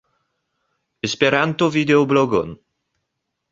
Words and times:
Esperanto-videoblogon 1.09 2.49